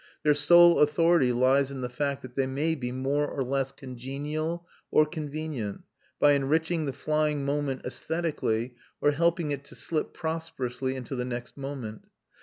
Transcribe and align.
Their 0.23 0.33
sole 0.33 0.79
authority 0.79 1.31
lies 1.31 1.69
in 1.69 1.81
the 1.81 1.87
fact 1.87 2.23
that 2.23 2.33
they 2.33 2.47
may 2.47 2.73
be 2.73 2.91
more 2.91 3.27
or 3.27 3.43
less 3.43 3.71
congenial 3.71 4.67
or 4.89 5.05
convenient, 5.05 5.81
by 6.19 6.31
enriching 6.31 6.87
the 6.87 6.91
flying 6.91 7.45
moment 7.45 7.83
æsthetically, 7.83 8.71
or 8.99 9.11
helping 9.11 9.51
it 9.51 9.63
to 9.65 9.75
slip 9.75 10.11
prosperously 10.11 10.95
into 10.95 11.15
the 11.15 11.23
next 11.25 11.55
moment. 11.55 12.05